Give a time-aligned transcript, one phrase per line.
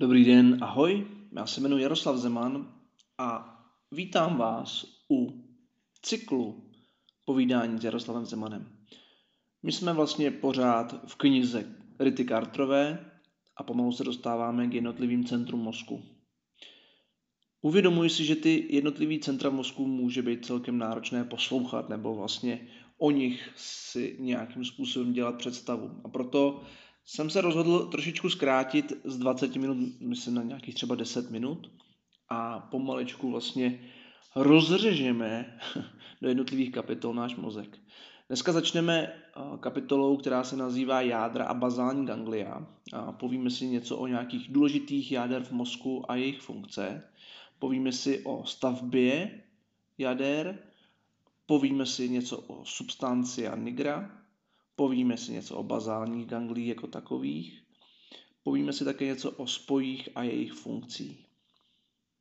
[0.00, 2.74] Dobrý den, ahoj, já se jmenuji Jaroslav Zeman
[3.18, 3.58] a
[3.92, 5.44] vítám vás u
[6.02, 6.70] cyklu
[7.24, 8.66] povídání s Jaroslavem Zemanem.
[9.62, 13.10] My jsme vlastně pořád v knize Rity Carterové
[13.56, 16.02] a pomalu se dostáváme k jednotlivým centrum mozku.
[17.62, 23.10] Uvědomuji si, že ty jednotlivý centra mozku může být celkem náročné poslouchat nebo vlastně o
[23.10, 26.00] nich si nějakým způsobem dělat představu.
[26.04, 26.62] A proto
[27.06, 31.70] jsem se rozhodl trošičku zkrátit z 20 minut, myslím na nějakých třeba 10 minut
[32.28, 33.80] a pomalečku vlastně
[34.36, 35.58] rozřežeme
[36.22, 37.78] do jednotlivých kapitol náš mozek.
[38.28, 39.12] Dneska začneme
[39.60, 42.66] kapitolou, která se nazývá jádra a bazální ganglia.
[42.92, 47.02] A povíme si něco o nějakých důležitých jáder v mozku a jejich funkce.
[47.58, 49.40] Povíme si o stavbě
[49.98, 50.58] jader,
[51.46, 54.19] povíme si něco o substancia nigra,
[54.80, 57.62] povíme si něco o bazálních ganglích jako takových,
[58.42, 61.26] povíme si také něco o spojích a jejich funkcí.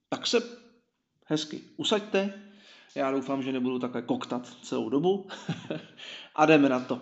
[0.09, 0.59] Tak se
[1.25, 2.41] hezky usaďte,
[2.95, 5.27] já doufám, že nebudu takhle koktat celou dobu
[6.35, 7.02] a jdeme na to.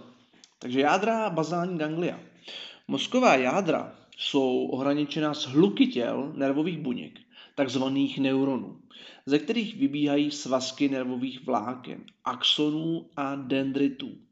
[0.59, 2.19] Takže jádra bazální ganglia.
[2.87, 7.19] Mozková jádra jsou ohraničena z hluky těl nervových buněk,
[7.55, 8.81] takzvaných neuronů,
[9.25, 14.26] ze kterých vybíhají svazky nervových vláken, axonů a dendritů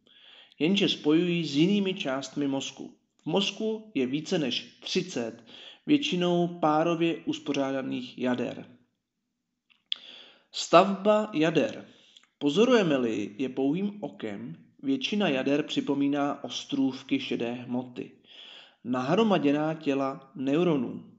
[0.59, 2.98] jenže spojují s jinými částmi mozku.
[3.22, 5.44] V mozku je více než 30
[5.86, 8.66] většinou párově uspořádaných jader.
[10.52, 11.86] Stavba jader.
[12.38, 18.12] Pozorujeme-li je pouhým okem, většina jader připomíná ostrůvky šedé hmoty.
[18.84, 21.12] Nahromaděná těla neuronů,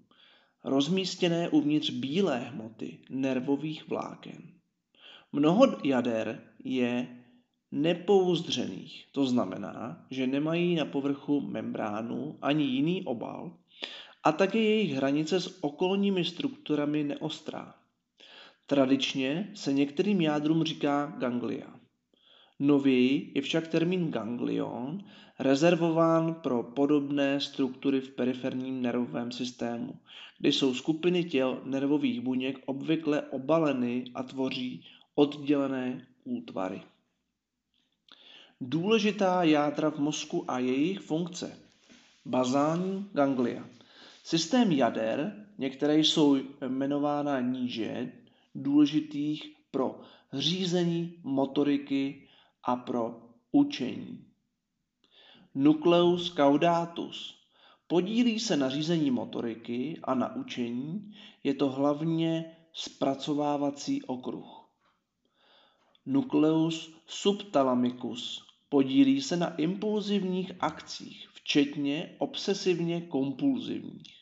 [0.65, 4.53] rozmístěné uvnitř bílé hmoty nervových vláken.
[5.33, 7.16] Mnoho jader je
[7.83, 9.05] nepouzdřených.
[9.13, 13.53] To znamená, že nemají na povrchu membránu ani jiný obal
[14.25, 17.75] a také jejich hranice s okolními strukturami neostrá.
[18.67, 21.75] Tradičně se některým jádrům říká ganglia.
[22.59, 25.05] Nověji je však termín ganglion
[25.39, 29.95] rezervován pro podobné struktury v periferním nervovém systému,
[30.39, 34.84] kde jsou skupiny těl nervových buněk obvykle obaleny a tvoří
[35.15, 36.83] oddělené útvary.
[38.61, 41.59] Důležitá jádra v mozku a jejich funkce.
[42.25, 43.69] Bazální ganglia.
[44.25, 46.37] Systém jader, některé jsou
[46.69, 48.12] jmenována níže,
[48.55, 50.00] důležitých pro
[50.33, 52.28] řízení motoriky
[52.65, 53.22] a pro
[53.53, 54.25] učení.
[55.55, 57.43] Nucleus caudatus.
[57.87, 64.56] Podílí se na řízení motoriky a na učení, je to hlavně zpracovávací okruh.
[66.06, 74.17] Nucleus subthalamicus Podílí se na impulzivních akcích, včetně obsesivně kompulzivních.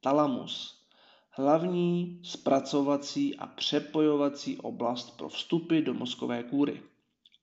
[0.00, 0.84] Talamus.
[1.30, 6.82] Hlavní zpracovací a přepojovací oblast pro vstupy do mozkové kůry.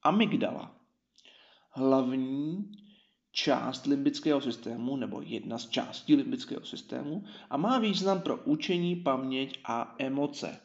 [0.03, 0.75] Amygdala.
[1.71, 2.71] Hlavní
[3.31, 9.59] část limbického systému nebo jedna z částí limbického systému a má význam pro učení, paměť
[9.65, 10.59] a emoce.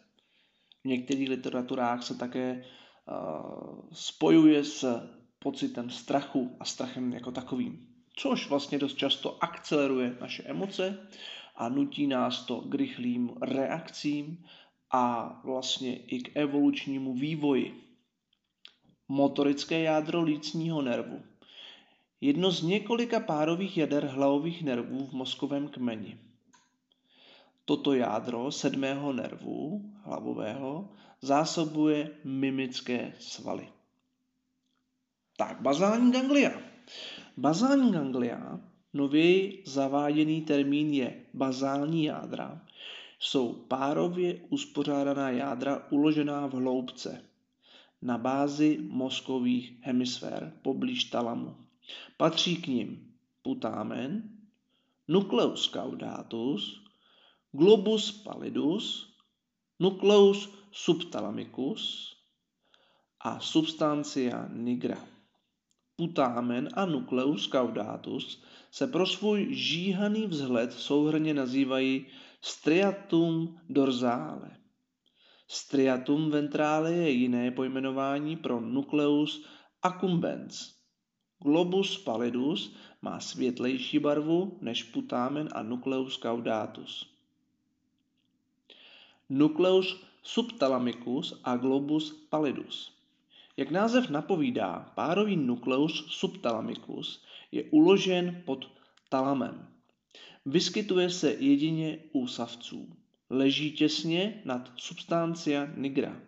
[0.84, 2.64] V některých literaturách se také
[3.92, 7.86] spojuje s pocitem strachu a strachem jako takovým.
[8.16, 11.08] Což vlastně dost často akceleruje naše emoce
[11.56, 14.44] a nutí nás to k rychlým reakcím
[14.90, 17.84] a vlastně i k evolučnímu vývoji.
[19.08, 21.22] Motorické jádro lícního nervu.
[22.20, 26.29] Jedno z několika párových jader hlavových nervů v mozkovém kmeni.
[27.70, 30.90] Toto jádro sedmého nervu hlavového
[31.22, 33.68] zásobuje mimické svaly.
[35.36, 36.50] Tak, bazální ganglia.
[37.36, 38.60] Bazální ganglia,
[38.92, 42.66] nově zaváděný termín je bazální jádra,
[43.18, 47.22] jsou párově uspořádaná jádra uložená v hloubce
[48.02, 51.56] na bázi mozkových hemisfér poblíž talamu.
[52.16, 54.22] Patří k nim putámen,
[55.08, 56.89] nucleus caudatus,
[57.52, 59.16] globus pallidus,
[59.78, 62.14] nucleus subthalamicus
[63.24, 64.98] a substancia nigra
[66.00, 72.06] putamen a nucleus caudatus se pro svůj žíhaný vzhled souhrně nazývají
[72.40, 74.50] striatum dorsale.
[75.48, 79.44] Striatum ventrale je jiné pojmenování pro nucleus
[79.82, 80.74] accumbens.
[81.42, 87.19] Globus pallidus má světlejší barvu než putamen a nucleus caudatus.
[89.32, 92.92] Nucleus subthalamicus a globus pallidus.
[93.56, 98.70] Jak název napovídá, párový nukleus subthalamicus je uložen pod
[99.08, 99.68] talamem.
[100.46, 102.96] Vyskytuje se jedině u savců.
[103.30, 106.20] Leží těsně nad substancia nigra.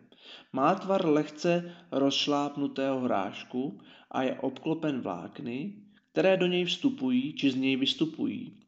[0.53, 5.75] Má tvar lehce rozšlápnutého hrášku a je obklopen vlákny,
[6.13, 8.61] které do něj vstupují či z něj vystupují,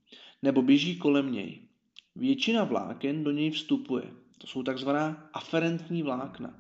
[0.43, 1.61] nebo běží kolem něj.
[2.17, 4.24] Většina vláken do něj vstupuje.
[4.39, 6.55] To jsou takzvaná aferentní vlákna.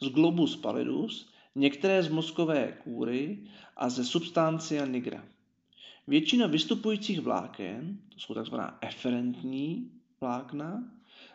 [0.00, 3.38] Z globus pallidus, některé z mozkové kůry
[3.76, 5.24] a ze substancia nigra.
[6.06, 10.84] Většina vystupujících vláken, to jsou takzvaná eferentní vlákna,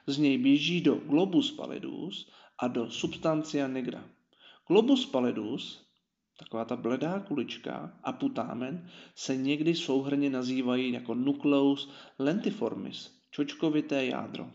[0.08, 4.06] z něj běží do globus pallidus a do substancia nigra.
[4.68, 5.86] Globus pallidus,
[6.40, 11.90] taková ta bledá kulička, a putamen se někdy souhrně nazývají jako nucleus
[12.20, 14.52] lentiformis, čočkovité jádro.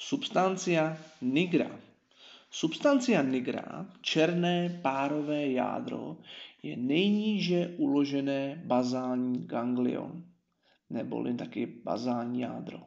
[0.00, 1.68] Substancia nigra.
[2.50, 6.16] Substancia nigra, černé párové jádro,
[6.62, 10.24] je nejníže uložené bazální ganglion,
[10.90, 12.80] neboli taky bazální jádro.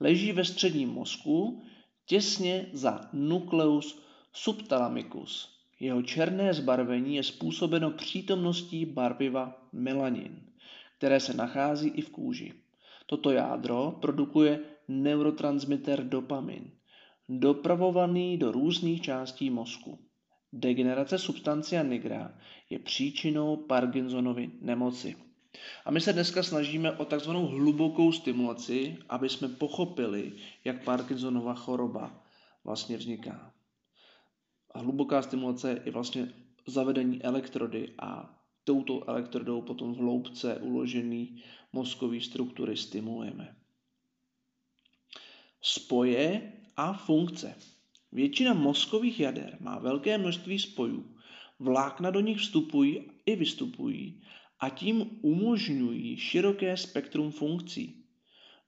[0.00, 1.62] Leží ve středním mozku,
[2.06, 5.58] těsně za nucleus subthalamicus.
[5.80, 10.42] Jeho černé zbarvení je způsobeno přítomností barviva melanin,
[10.98, 12.52] které se nachází i v kůži.
[13.06, 16.70] Toto jádro produkuje neurotransmitter dopamin,
[17.28, 19.98] dopravovaný do různých částí mozku.
[20.52, 22.38] Degenerace substancia nigra
[22.70, 25.16] je příčinou Parkinsonovy nemoci.
[25.84, 30.32] A my se dneska snažíme o takzvanou hlubokou stimulaci, aby jsme pochopili,
[30.64, 32.24] jak Parkinsonova choroba
[32.64, 33.52] vlastně vzniká.
[34.74, 36.32] A hluboká stimulace je vlastně
[36.66, 41.42] zavedení elektrody a touto elektrodou potom v hloubce uložený
[41.72, 43.56] mozkový struktury stimulujeme.
[45.64, 47.54] Spoje a funkce.
[48.12, 51.16] Většina mozkových jader má velké množství spojů.
[51.58, 54.22] Vlákna do nich vstupují i vystupují
[54.60, 58.04] a tím umožňují široké spektrum funkcí.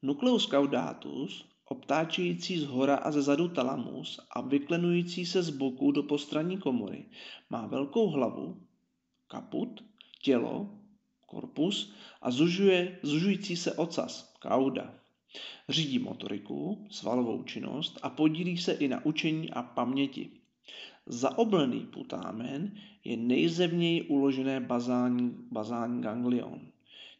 [0.02, 6.02] Nucleus caudatus, obtáčející z hora a ze zadu talamus a vyklenující se z boku do
[6.02, 7.08] postranní komory,
[7.50, 8.62] má velkou hlavu,
[9.28, 9.84] kaput,
[10.22, 10.78] tělo,
[11.26, 11.92] korpus
[12.22, 15.03] a zužuje, zužující se ocas, kauda.
[15.68, 20.30] Řídí motoriku, svalovou činnost a podílí se i na učení a paměti.
[21.06, 26.60] Zaoblený putámen je nejzevněji uložené bazální, bazální ganglion.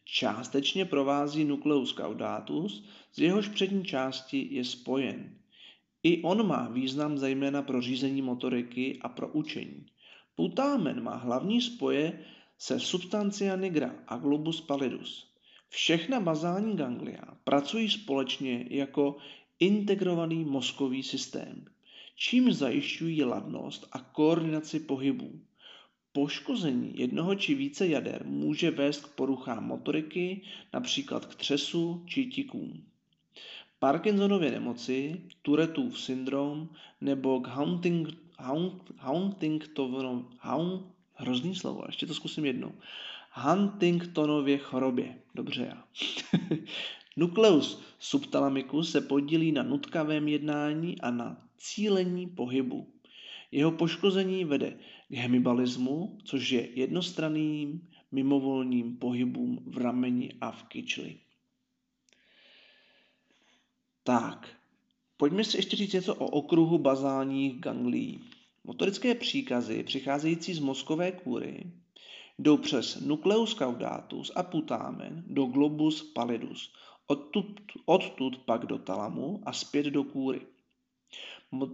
[0.05, 5.39] Částečně provází nucleus caudatus, z jehož přední části je spojen.
[6.03, 9.87] I on má význam zejména pro řízení motoriky a pro učení.
[10.35, 12.25] Putámen má hlavní spoje
[12.59, 15.34] se substancia nigra a globus pallidus.
[15.75, 19.17] Všechna bazální ganglia pracují společně jako
[19.61, 21.65] integrovaný mozkový systém,
[22.17, 25.41] čím zajišťují ladnost a koordinaci pohybů.
[26.13, 30.41] Poškození jednoho či více jader může vést k poruchám motoriky,
[30.73, 32.85] například k třesu či tikům.
[33.79, 36.69] Parkinsonově nemoci, Tourettův syndrom
[37.01, 38.09] nebo k Hunting,
[39.01, 40.25] Huntingtonově,
[41.15, 42.73] hrozný slovo, ještě to zkusím jednou.
[43.37, 45.19] Huntingtonově chorobě.
[45.35, 45.85] Dobře já.
[47.17, 52.93] Nukleus subthalamicus se podílí na nutkavém jednání a na cílení pohybu.
[53.53, 54.79] Jeho poškození vede
[55.09, 61.19] k hemibalismu, což je jednostranným mimovolným pohybům v rameni a v kyčli.
[64.05, 64.49] Tak,
[65.17, 68.21] pojďme si ještě říct něco o okruhu bazálních ganglií.
[68.65, 71.65] Motorické příkazy přicházející z mozkové kůry
[72.39, 76.73] jdou přes nucleus caudatus a putamen do globus pallidus,
[77.07, 80.41] odtud, odtud pak do talamu a zpět do kůry.
[81.53, 81.67] Mo,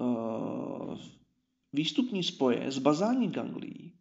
[0.00, 0.98] uh,
[1.72, 3.92] výstupní spoje z bazální ganglií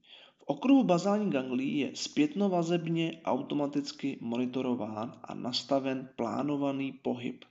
[0.42, 7.46] v okruhu bazální ganglií je zpětnovazebně automaticky monitorován a nastaven plánovaný pohyb.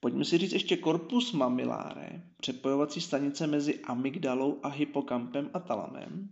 [0.00, 6.30] Pojďme si říct ještě corpus mamillare, přepojovací stanice mezi amygdalou a hypokampem a talamem.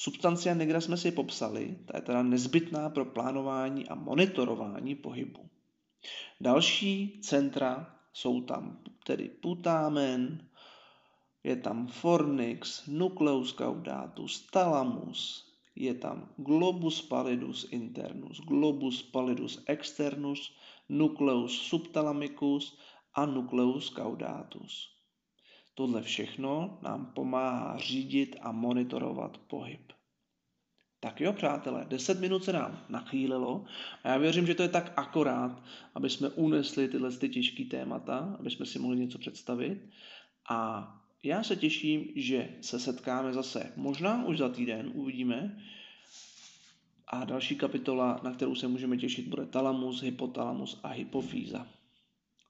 [0.00, 5.50] Substancia negra jsme si popsali, ta je teda nezbytná pro plánování a monitorování pohybu.
[6.40, 10.48] Další centra jsou tam tedy putamen,
[11.44, 20.56] je tam fornix, nucleus caudatus, thalamus, je tam globus pallidus internus, globus pallidus externus,
[20.88, 22.78] nucleus subthalamicus
[23.14, 24.97] a nucleus caudatus.
[25.78, 29.92] Tohle všechno nám pomáhá řídit a monitorovat pohyb.
[31.00, 33.64] Tak jo, přátelé, 10 minut se nám nachýlilo
[34.04, 35.62] a já věřím, že to je tak akorát,
[35.94, 39.90] aby jsme unesli tyhle ty těžké témata, aby jsme si mohli něco představit.
[40.50, 40.88] A
[41.22, 45.62] já se těším, že se setkáme zase možná už za týden, uvidíme.
[47.06, 51.66] A další kapitola, na kterou se můžeme těšit, bude talamus, hypotalamus a hypofýza.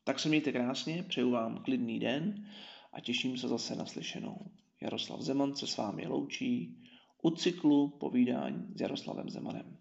[0.05, 2.49] Tak se mějte krásně, přeju vám klidný den
[2.93, 4.51] a těším se zase na slyšenou.
[4.83, 6.77] Jaroslav Zeman se s vámi loučí
[7.23, 9.79] u cyklu povídání s Jaroslavem Zemanem.